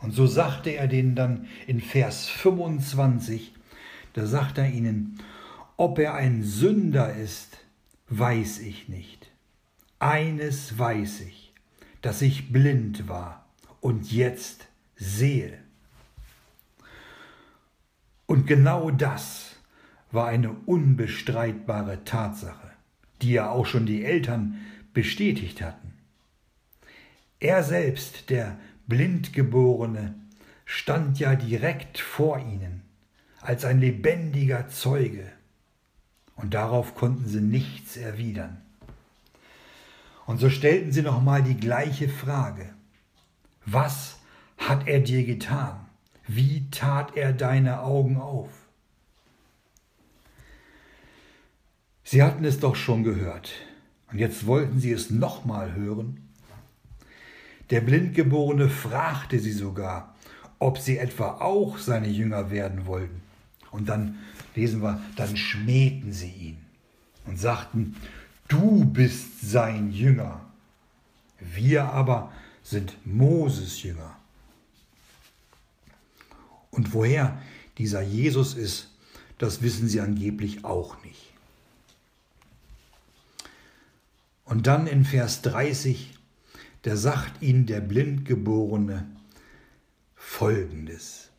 [0.01, 3.53] Und so sagte er denen dann in Vers 25,
[4.13, 5.19] da sagt er ihnen,
[5.77, 7.59] ob er ein Sünder ist,
[8.09, 9.31] weiß ich nicht.
[9.99, 11.53] Eines weiß ich,
[12.01, 13.45] dass ich blind war
[13.79, 15.57] und jetzt sehe.
[18.25, 19.55] Und genau das
[20.11, 22.71] war eine unbestreitbare Tatsache,
[23.21, 24.59] die ja auch schon die Eltern
[24.93, 25.93] bestätigt hatten.
[27.39, 30.15] Er selbst, der Blindgeborene,
[30.65, 32.81] stand ja direkt vor ihnen
[33.41, 35.31] als ein lebendiger Zeuge
[36.37, 38.61] und darauf konnten sie nichts erwidern.
[40.25, 42.69] Und so stellten sie nochmal die gleiche Frage.
[43.65, 44.17] Was
[44.57, 45.79] hat er dir getan?
[46.27, 48.49] Wie tat er deine Augen auf?
[52.03, 53.51] Sie hatten es doch schon gehört,
[54.11, 56.29] und jetzt wollten sie es nochmal hören.
[57.69, 60.15] Der Blindgeborene fragte sie sogar,
[60.59, 63.21] ob sie etwa auch seine Jünger werden wollten.
[63.71, 64.17] Und dann
[64.57, 66.57] lesen wir, dann schmähten sie ihn
[67.25, 67.95] und sagten,
[68.47, 70.47] du bist sein Jünger
[71.39, 72.31] Wir aber
[72.63, 74.17] sind Moses Jünger.
[76.71, 77.41] Und woher
[77.77, 78.89] dieser Jesus ist,
[79.37, 81.33] das wissen sie angeblich auch nicht.
[84.45, 86.17] Und dann in Vers 30,
[86.83, 89.07] da sagt ihnen der Blindgeborene
[90.15, 91.29] Folgendes.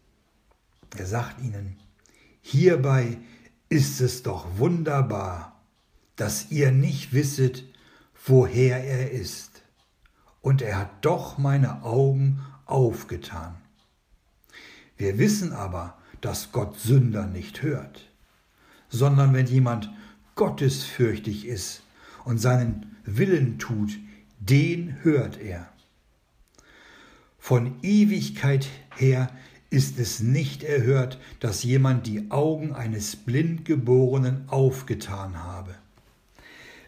[0.97, 1.77] Er sagt ihnen,
[2.49, 3.19] hierbei
[3.69, 5.61] ist es doch wunderbar,
[6.17, 7.65] dass ihr nicht wisset,
[8.25, 9.63] woher er ist.
[10.41, 13.57] Und er hat doch meine Augen aufgetan.
[14.97, 18.09] Wir wissen aber, dass Gott Sünder nicht hört,
[18.89, 19.91] sondern wenn jemand
[20.35, 21.83] gottesfürchtig ist
[22.25, 23.99] und seinen Willen tut,
[24.41, 25.69] den hört er.
[27.39, 29.31] Von Ewigkeit her
[29.71, 35.75] ist es nicht erhört, dass jemand die Augen eines Blindgeborenen aufgetan habe.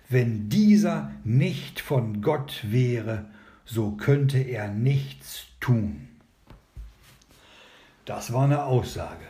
[0.09, 3.27] Wenn dieser nicht von Gott wäre,
[3.65, 6.09] so könnte er nichts tun.
[8.07, 9.25] Das war eine Aussage.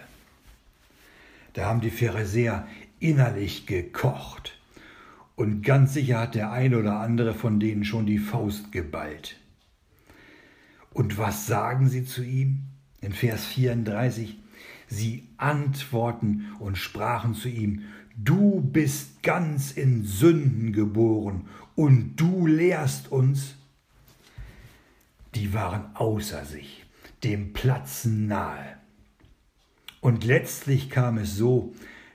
[1.52, 2.66] Da haben die Pharisäer
[3.00, 4.56] innerlich gekocht.
[5.34, 9.36] Und ganz sicher hat der ein oder andere von denen schon die Faust geballt.
[10.92, 12.69] Und was sagen sie zu ihm?
[13.00, 14.38] In Vers 34,
[14.88, 17.84] sie antworten und sprachen zu ihm,
[18.16, 23.54] du bist ganz in Sünden geboren und du lehrst uns.
[25.34, 26.84] Die waren außer sich,
[27.24, 28.76] dem Platzen nahe.
[30.00, 31.74] Und letztlich kam es so,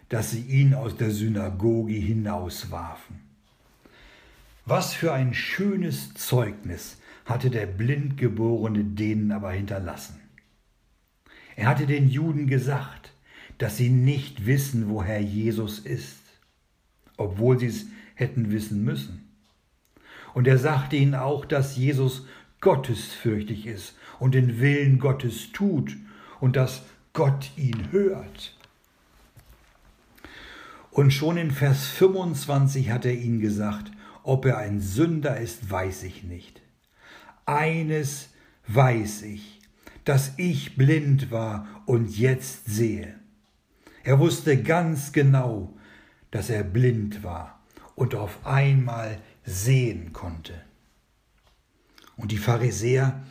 [0.10, 3.22] dass sie ihn aus der Synagoge hinauswarfen.
[4.66, 10.25] Was für ein schönes Zeugnis hatte der Blindgeborene denen aber hinterlassen.
[11.56, 13.14] Er hatte den Juden gesagt,
[13.58, 16.18] dass sie nicht wissen, woher Jesus ist,
[17.18, 19.30] obwohl sie es hätten wissen müssen.
[20.34, 22.26] Und er sagte ihnen auch, dass Jesus
[22.60, 25.96] gottesfürchtig ist und den Willen Gottes tut
[26.40, 28.58] und dass Gott ihn hört.
[30.92, 33.92] Und schon in Vers 25 hat er ihnen gesagt,
[34.24, 36.62] ob er ein Sünder ist, weiß ich nicht.
[37.46, 38.30] Eines
[38.68, 39.62] weiß ich,
[40.06, 43.20] dass ich blind war und jetzt sehe.
[44.04, 45.74] Er wusste ganz genau,
[46.32, 47.60] dass er blind war
[47.96, 50.54] und auf einmal sehen konnte.
[52.18, 53.24] Und die Pharisäer,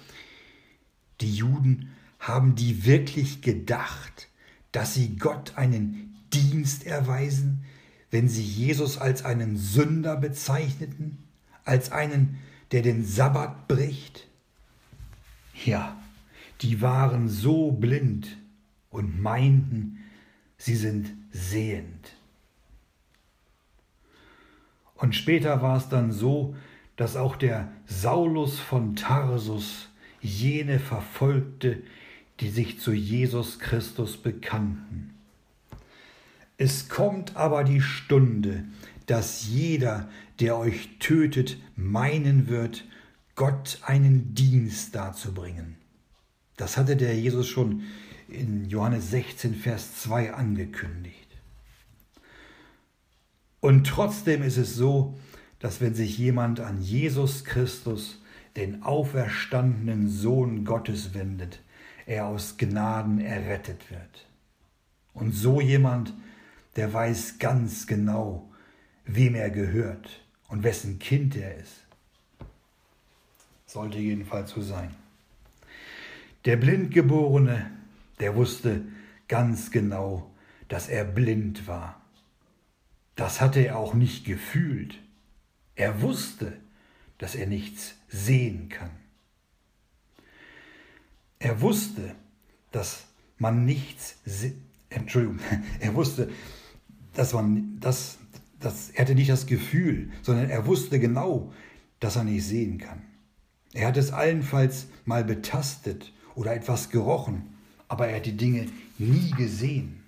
[1.20, 4.28] die Juden, haben die wirklich gedacht,
[4.72, 7.64] dass sie Gott einen Dienst erweisen,
[8.10, 11.18] wenn sie Jesus als einen Sünder bezeichneten,
[11.64, 12.38] als einen,
[12.72, 14.26] der den Sabbat bricht?
[15.64, 15.96] Ja,
[16.60, 18.36] die waren so blind
[18.90, 19.98] und meinten,
[20.56, 22.14] sie sind sehend.
[24.94, 26.54] Und später war es dann so,
[26.96, 29.88] dass auch der Saulus von Tarsus
[30.20, 31.82] jene verfolgte,
[32.40, 35.14] die sich zu Jesus Christus bekannten.
[36.56, 38.64] Es kommt aber die Stunde,
[39.06, 40.08] dass jeder,
[40.40, 42.84] der euch tötet, meinen wird,
[43.34, 45.76] Gott einen Dienst darzubringen.
[46.56, 47.82] Das hatte der Jesus schon
[48.28, 51.28] in Johannes 16, Vers 2 angekündigt.
[53.60, 55.18] Und trotzdem ist es so,
[55.58, 58.20] dass wenn sich jemand an Jesus Christus,
[58.56, 61.60] den auferstandenen Sohn Gottes wendet,
[62.06, 64.26] er aus Gnaden errettet wird.
[65.14, 66.12] Und so jemand,
[66.76, 68.50] der weiß ganz genau,
[69.06, 71.86] wem er gehört und wessen Kind er ist.
[73.66, 74.94] Sollte jedenfalls so sein.
[76.44, 77.70] Der Blindgeborene,
[78.20, 78.82] der wusste
[79.28, 80.30] ganz genau,
[80.68, 82.02] dass er blind war.
[83.16, 84.98] Das hatte er auch nicht gefühlt.
[85.74, 86.52] Er wusste,
[87.18, 88.90] dass er nichts sehen kann.
[91.38, 92.14] Er wusste,
[92.72, 93.06] dass
[93.38, 94.16] man nichts,
[94.90, 95.38] Entschuldigung,
[95.80, 96.30] er wusste,
[97.14, 98.18] dass man das,
[98.60, 101.52] das, er hatte nicht das Gefühl, sondern er wusste genau,
[102.00, 103.02] dass er nicht sehen kann.
[103.72, 107.42] Er hat es allenfalls mal betastet oder etwas gerochen,
[107.88, 108.68] aber er hat die Dinge
[108.98, 110.02] nie gesehen.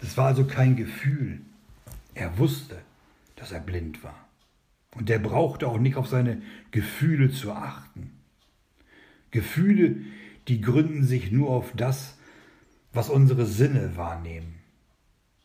[0.00, 1.40] Das war also kein Gefühl.
[2.14, 2.78] Er wusste,
[3.36, 4.26] dass er blind war.
[4.96, 8.10] Und er brauchte auch nicht auf seine Gefühle zu achten.
[9.30, 9.96] Gefühle,
[10.48, 12.16] die gründen sich nur auf das,
[12.92, 14.56] was unsere Sinne wahrnehmen.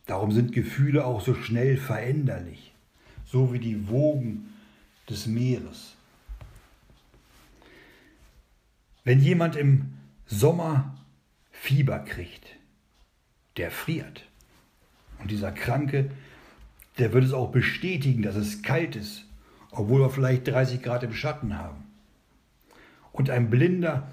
[0.07, 2.73] Darum sind Gefühle auch so schnell veränderlich,
[3.25, 4.53] so wie die Wogen
[5.09, 5.94] des Meeres.
[9.05, 9.93] Wenn jemand im
[10.25, 10.97] Sommer
[11.51, 12.57] Fieber kriegt,
[13.55, 14.25] der friert.
[15.19, 16.09] Und dieser Kranke,
[16.97, 19.25] der wird es auch bestätigen, dass es kalt ist,
[19.69, 21.83] obwohl wir vielleicht 30 Grad im Schatten haben.
[23.11, 24.11] Und ein Blinder,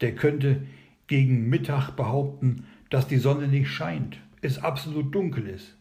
[0.00, 0.66] der könnte
[1.06, 5.76] gegen Mittag behaupten, dass die Sonne nicht scheint, es absolut dunkel ist.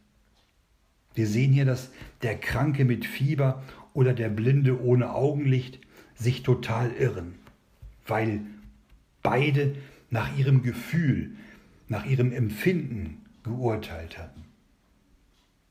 [1.16, 1.90] Wir sehen hier, dass
[2.22, 5.80] der Kranke mit Fieber oder der Blinde ohne Augenlicht
[6.14, 7.36] sich total irren,
[8.06, 8.42] weil
[9.22, 9.76] beide
[10.10, 11.32] nach ihrem Gefühl,
[11.88, 14.44] nach ihrem Empfinden geurteilt hatten.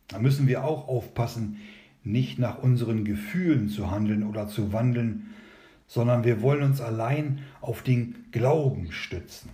[0.08, 1.60] Da müssen wir auch aufpassen,
[2.02, 5.30] nicht nach unseren Gefühlen zu handeln oder zu wandeln,
[5.86, 9.50] sondern wir wollen uns allein auf den Glauben stützen.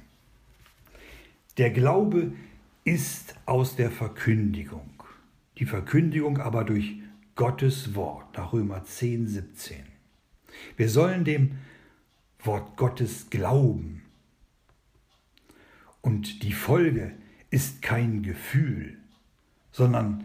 [1.59, 2.33] Der Glaube
[2.85, 4.91] ist aus der Verkündigung
[5.61, 6.97] die Verkündigung aber durch
[7.37, 9.77] Gottes Wort nach Römer 10, 17.
[10.77, 11.59] Wir sollen dem
[12.43, 14.03] Wort Gottes glauben.
[16.01, 17.13] Und die Folge
[17.51, 18.97] ist kein Gefühl,
[19.73, 20.25] sondern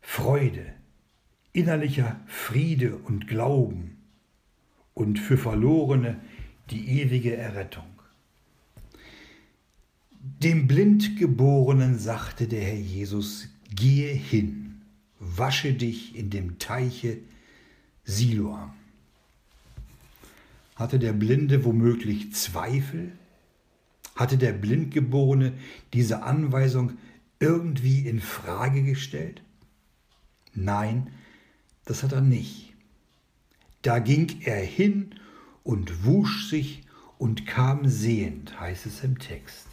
[0.00, 0.74] Freude,
[1.52, 3.96] innerlicher Friede und Glauben
[4.94, 6.20] und für Verlorene
[6.70, 7.84] die ewige Errettung.
[10.42, 14.82] Dem Blindgeborenen sagte der Herr Jesus, Gehe hin,
[15.18, 17.18] wasche dich in dem Teiche
[18.04, 18.72] Siloam.
[20.80, 23.12] Hatte der Blinde womöglich Zweifel?
[24.16, 25.52] Hatte der Blindgeborene
[25.92, 26.96] diese Anweisung
[27.38, 29.42] irgendwie in Frage gestellt?
[30.54, 31.10] Nein,
[31.84, 32.72] das hat er nicht.
[33.82, 35.16] Da ging er hin
[35.64, 36.80] und wusch sich
[37.18, 39.66] und kam sehend, heißt es im Text.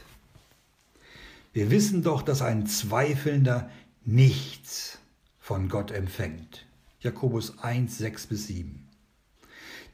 [1.54, 3.72] Wir wissen doch, dass ein Zweifelnder
[4.04, 5.00] nichts
[5.40, 6.66] von Gott empfängt.
[7.00, 8.87] Jakobus 1, 6 bis 7.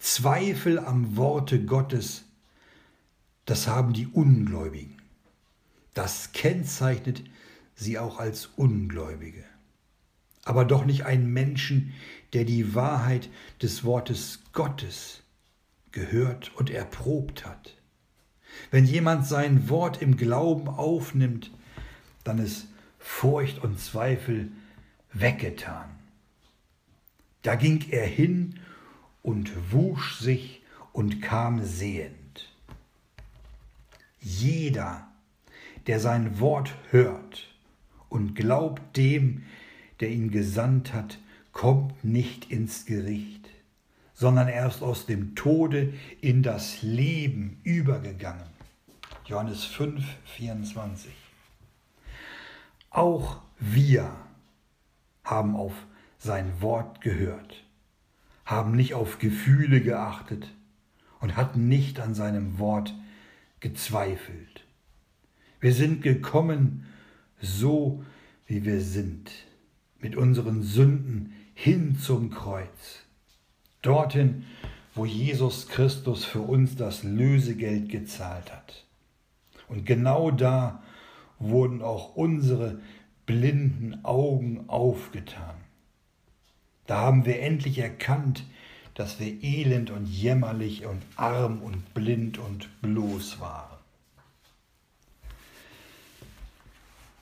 [0.04, 2.26] Zweifel am Worte Gottes,
[3.46, 5.02] das haben die Ungläubigen.
[5.94, 7.24] Das kennzeichnet
[7.74, 9.46] sie auch als Ungläubige.
[10.44, 11.94] Aber doch nicht einen Menschen,
[12.34, 13.30] der die Wahrheit
[13.62, 15.24] des Wortes Gottes
[15.94, 17.78] gehört und erprobt hat.
[18.72, 21.50] Wenn jemand sein Wort im Glauben aufnimmt,
[22.26, 22.68] dann ist
[23.00, 24.52] Furcht und Zweifel
[25.13, 25.89] weggetan.
[27.42, 28.60] Da ging er hin
[29.24, 32.52] und wusch sich und kam sehend.
[34.20, 35.08] Jeder,
[35.88, 37.48] der sein Wort hört
[38.10, 39.44] und glaubt dem,
[40.00, 41.18] der ihn gesandt hat,
[41.52, 43.50] kommt nicht ins Gericht,
[44.14, 48.48] sondern erst aus dem Tode in das Leben übergegangen.
[49.26, 51.12] Johannes 5, 24.
[52.90, 54.14] Auch wir
[55.24, 55.74] haben auf
[56.18, 57.64] sein Wort gehört,
[58.45, 60.53] haben nicht auf Gefühle geachtet
[61.19, 62.93] und hatten nicht an seinem Wort
[63.60, 64.65] gezweifelt.
[65.62, 66.86] Wir sind gekommen
[67.41, 68.03] so,
[68.47, 69.32] wie wir sind,
[69.99, 73.03] mit unseren Sünden hin zum Kreuz,
[73.82, 74.45] dorthin,
[74.95, 78.86] wo Jesus Christus für uns das Lösegeld gezahlt hat.
[79.67, 80.84] Und genau da
[81.39, 82.79] wurden auch unsere
[83.25, 85.56] blinden Augen aufgetan.
[86.88, 88.46] Da haben wir endlich erkannt,
[88.93, 93.78] dass wir elend und jämmerlich und arm und blind und bloß waren.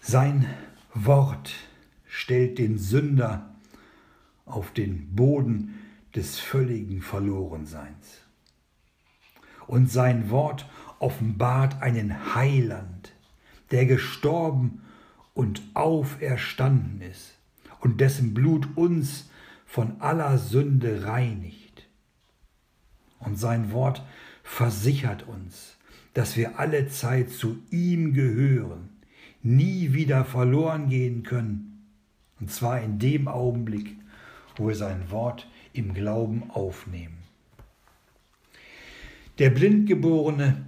[0.02, 0.48] Sein
[0.94, 1.54] Wort
[2.08, 3.56] stellt den Sünder
[4.46, 5.80] auf den Boden
[6.16, 8.18] des völligen Verlorenseins.
[9.68, 10.68] Und sein Wort
[11.00, 13.14] offenbart einen Heiland,
[13.70, 14.82] der gestorben
[15.34, 17.36] und auferstanden ist
[17.80, 19.30] und dessen Blut uns
[19.72, 21.88] von aller Sünde reinigt.
[23.20, 24.04] Und sein Wort
[24.44, 25.78] versichert uns,
[26.14, 28.90] dass wir alle Zeit zu ihm gehören,
[29.44, 31.88] nie wieder verloren gehen können,
[32.42, 33.96] und zwar in dem Augenblick,
[34.58, 37.20] wo wir sein Wort im Glauben aufnehmen.
[39.40, 40.66] Der Blindgeborene,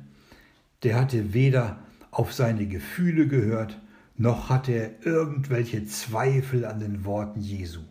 [0.83, 3.81] der hatte weder auf seine Gefühle gehört,
[4.15, 7.81] noch hatte er irgendwelche Zweifel an den Worten Jesu.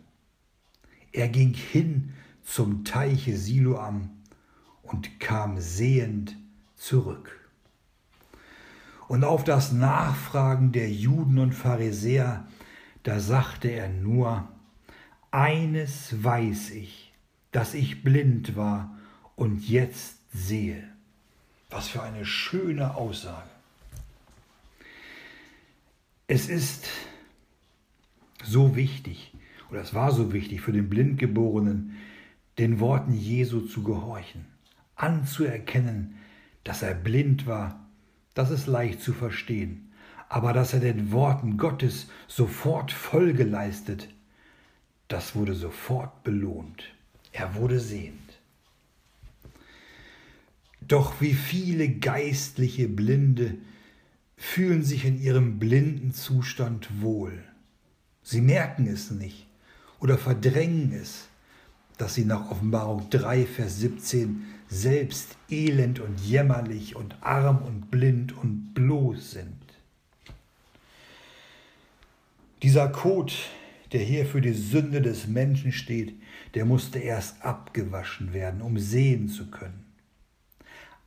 [1.13, 4.09] Er ging hin zum Teiche Siloam
[4.81, 6.35] und kam sehend
[6.75, 7.39] zurück.
[9.07, 12.47] Und auf das Nachfragen der Juden und Pharisäer,
[13.03, 14.47] da sagte er nur,
[15.29, 17.13] eines weiß ich,
[17.51, 18.97] dass ich blind war
[19.35, 20.83] und jetzt sehe.
[21.69, 23.49] Was für eine schöne Aussage.
[26.27, 26.87] Es ist
[28.43, 29.32] so wichtig,
[29.73, 31.97] oder es war so wichtig für den Blindgeborenen,
[32.59, 34.45] den Worten Jesu zu gehorchen,
[34.95, 36.13] anzuerkennen,
[36.63, 37.83] dass er blind war,
[38.35, 39.91] das ist leicht zu verstehen,
[40.29, 44.09] aber dass er den Worten Gottes sofort Folge leistet,
[45.07, 46.83] das wurde sofort belohnt.
[47.31, 48.39] Er wurde sehend.
[50.81, 53.55] Doch wie viele geistliche Blinde
[54.37, 57.43] fühlen sich in ihrem blinden Zustand wohl.
[58.21, 59.47] Sie merken es nicht
[60.03, 61.29] oder verdrängen es,
[61.97, 68.37] dass sie nach Offenbarung 3, Vers 17 selbst elend und jämmerlich und arm und blind
[68.37, 69.55] und bloß sind.
[72.61, 73.31] Dieser Code,
[73.93, 76.13] der hier für die Sünde des Menschen steht,
[76.53, 79.85] der musste erst abgewaschen werden, um sehen zu können.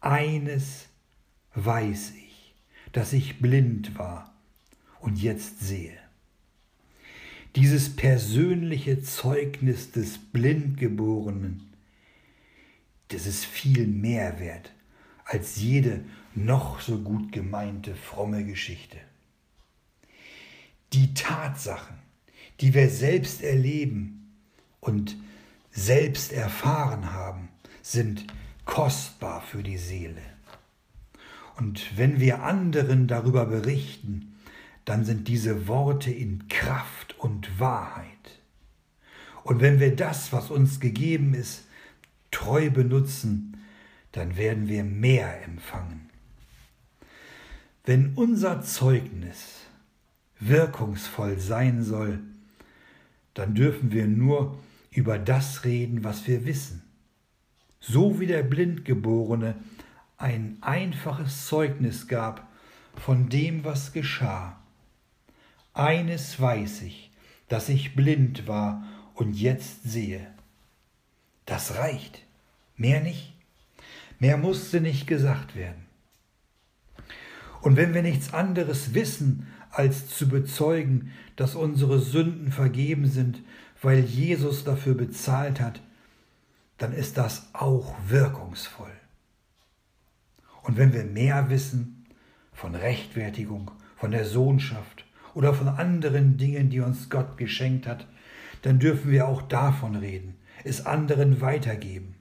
[0.01, 0.87] Eines
[1.55, 2.55] weiß ich,
[2.93, 4.33] dass ich blind war
[5.01, 6.06] und jetzt sehe.
[7.57, 11.73] Dieses persönliche Zeugnis des Blindgeborenen,
[13.09, 14.73] das ist viel mehr wert
[15.25, 16.05] als jede
[16.35, 18.99] noch so gut gemeinte fromme Geschichte.
[20.93, 21.97] Die Tatsachen,
[22.61, 24.35] die wir selbst erleben
[24.81, 25.17] und
[25.71, 27.49] selbst erfahren haben,
[27.81, 28.27] sind
[28.67, 30.23] kostbar für die Seele.
[31.57, 34.37] Und wenn wir anderen darüber berichten,
[34.85, 38.41] dann sind diese Worte in Kraft und Wahrheit.
[39.45, 41.67] Und wenn wir das, was uns gegeben ist,
[42.31, 43.57] treu benutzen,
[44.13, 46.11] dann werden wir mehr empfangen.
[47.85, 49.67] Wenn unser Zeugnis
[50.41, 52.21] wirkungsvoll sein soll,
[53.35, 54.59] dann dürfen wir nur
[54.91, 56.83] über das reden, was wir wissen.
[57.81, 59.55] So wie der Blindgeborene
[60.17, 62.49] ein einfaches Zeugnis gab
[62.97, 64.59] von dem, was geschah.
[65.75, 67.06] Eines weiß ich,
[67.49, 68.85] dass ich blind war
[69.15, 70.27] und jetzt sehe.
[71.45, 72.23] Das reicht.
[72.77, 73.35] Mehr nicht.
[74.19, 75.87] Mehr musste nicht gesagt werden.
[77.63, 83.43] Und wenn wir nichts anderes wissen, als zu bezeugen, dass unsere Sünden vergeben sind,
[83.83, 85.81] weil Jesus dafür bezahlt hat,
[86.79, 88.93] dann ist das auch wirkungsvoll.
[90.63, 92.07] Und wenn wir mehr wissen
[92.53, 95.06] von Rechtfertigung, von der Sohnschaft
[95.37, 98.07] oder von anderen Dingen, die uns Gott geschenkt hat,
[98.63, 100.35] dann dürfen wir auch davon reden,
[100.65, 102.15] es anderen weitergeben,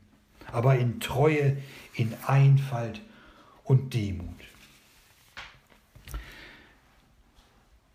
[0.51, 1.55] aber in Treue,
[1.93, 3.01] in Einfalt
[3.63, 4.27] und Demut.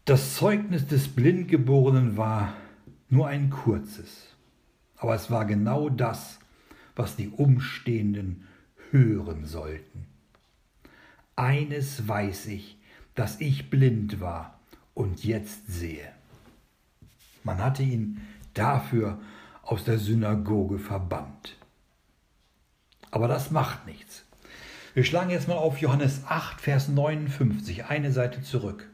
[0.06, 2.54] Das Zeugnis des Blindgeborenen war
[3.10, 4.34] nur ein kurzes,
[4.96, 6.38] aber es war genau das,
[6.96, 8.48] was die Umstehenden
[8.90, 10.06] hören sollten.
[11.36, 12.78] Eines weiß ich,
[13.14, 14.59] dass ich blind war
[14.94, 16.12] und jetzt sehe.
[17.44, 18.20] Man hatte ihn
[18.54, 19.18] dafür
[19.62, 21.56] aus der Synagoge verbannt.
[23.10, 24.24] Aber das macht nichts.
[24.94, 28.88] Wir schlagen jetzt mal auf Johannes 8, Vers 59, eine Seite zurück.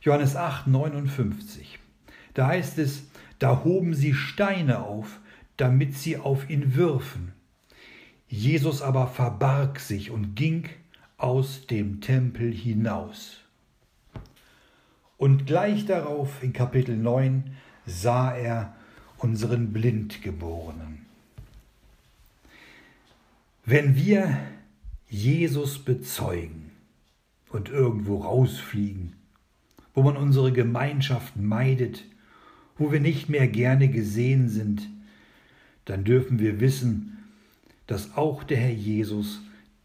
[0.00, 1.78] Johannes 8, 59.
[2.34, 3.04] Da heißt es,
[3.38, 5.18] da hoben sie Steine auf,
[5.56, 7.32] damit sie auf ihn würfen.
[8.28, 10.68] Jesus aber verbarg sich und ging
[11.16, 13.43] aus dem Tempel hinaus.
[15.24, 17.44] Und gleich darauf in Kapitel 9
[17.86, 18.74] sah er
[19.16, 21.06] unseren Blindgeborenen.
[23.64, 24.36] Wenn wir
[25.08, 26.72] Jesus bezeugen
[27.48, 29.14] und irgendwo rausfliegen,
[29.94, 32.04] wo man unsere Gemeinschaft meidet,
[32.76, 34.90] wo wir nicht mehr gerne gesehen sind,
[35.86, 37.24] dann dürfen wir wissen,
[37.86, 39.40] dass auch der Herr Jesus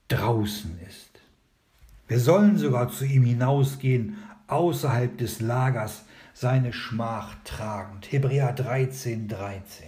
[0.10, 1.10] draußen ist.
[2.10, 4.18] Wir sollen sogar zu ihm hinausgehen,
[4.52, 8.12] außerhalb des Lagers, seine Schmach tragend.
[8.12, 9.88] Hebräer 13, 13.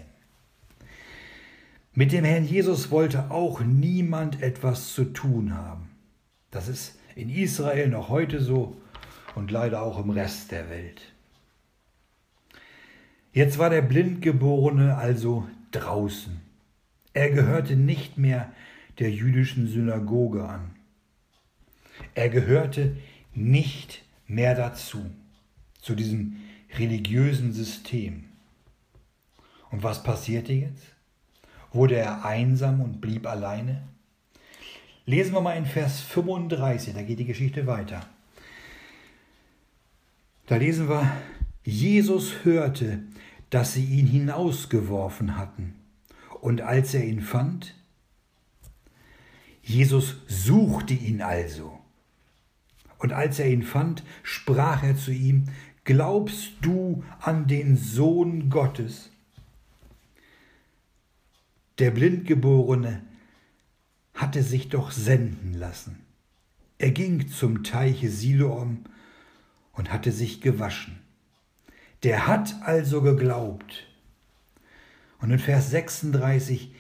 [1.93, 5.89] Mit dem Herrn Jesus wollte auch niemand etwas zu tun haben.
[6.49, 8.77] Das ist in Israel noch heute so
[9.35, 11.01] und leider auch im Rest der Welt.
[13.33, 16.41] Jetzt war der Blindgeborene also draußen.
[17.13, 18.51] Er gehörte nicht mehr
[18.99, 20.71] der jüdischen Synagoge an.
[22.13, 22.97] Er gehörte
[23.33, 25.11] nicht mehr dazu,
[25.81, 26.37] zu diesem
[26.77, 28.25] religiösen System.
[29.71, 30.83] Und was passierte jetzt?
[31.73, 33.83] Wurde er einsam und blieb alleine?
[35.05, 38.05] Lesen wir mal in Vers 35, da geht die Geschichte weiter.
[40.47, 41.11] Da lesen wir,
[41.63, 43.03] Jesus hörte,
[43.49, 45.75] dass sie ihn hinausgeworfen hatten.
[46.39, 47.75] Und als er ihn fand,
[49.61, 51.80] Jesus suchte ihn also.
[53.01, 55.45] Und als er ihn fand, sprach er zu ihm,
[55.83, 59.09] Glaubst du an den Sohn Gottes?
[61.79, 63.01] Der Blindgeborene
[64.13, 66.05] hatte sich doch senden lassen.
[66.77, 68.83] Er ging zum Teiche Siloam
[69.73, 70.99] und hatte sich gewaschen.
[72.03, 73.87] Der hat also geglaubt.
[75.19, 76.75] Und in Vers 36,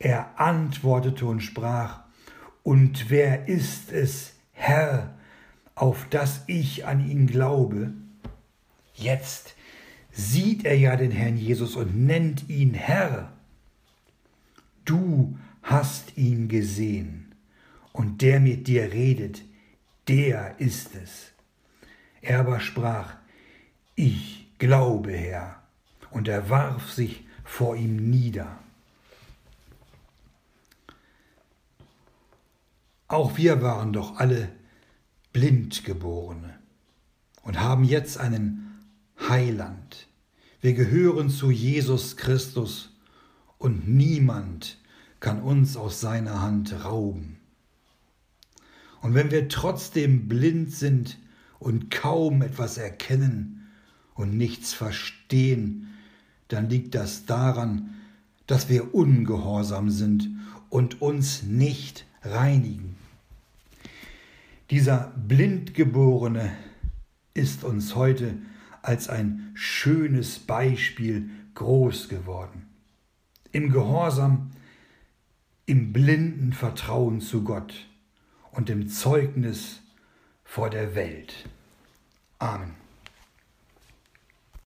[0.00, 2.00] er antwortete und sprach,
[2.64, 5.14] und wer ist es, Herr,
[5.74, 7.92] auf das ich an ihn glaube?
[8.94, 9.54] Jetzt
[10.12, 13.32] sieht er ja den Herrn Jesus und nennt ihn Herr.
[14.84, 17.34] Du hast ihn gesehen,
[17.92, 19.42] und der mit dir redet,
[20.08, 21.32] der ist es.
[22.20, 23.14] Er aber sprach,
[23.94, 25.62] ich glaube, Herr,
[26.10, 28.58] und er warf sich vor ihm nieder.
[33.08, 34.50] Auch wir waren doch alle
[35.34, 36.54] Blindgeborene
[37.42, 38.86] und haben jetzt einen
[39.28, 40.06] Heiland.
[40.60, 42.92] Wir gehören zu Jesus Christus
[43.58, 44.78] und niemand
[45.18, 47.36] kann uns aus seiner Hand rauben.
[49.02, 51.18] Und wenn wir trotzdem blind sind
[51.58, 53.72] und kaum etwas erkennen
[54.14, 55.94] und nichts verstehen,
[56.46, 57.96] dann liegt das daran,
[58.46, 60.30] dass wir ungehorsam sind
[60.70, 62.94] und uns nicht reinigen.
[64.70, 66.56] Dieser Blindgeborene
[67.34, 68.38] ist uns heute
[68.80, 72.68] als ein schönes Beispiel groß geworden.
[73.52, 74.50] Im Gehorsam,
[75.66, 77.86] im blinden Vertrauen zu Gott
[78.52, 79.82] und im Zeugnis
[80.44, 81.48] vor der Welt.
[82.38, 82.83] Amen.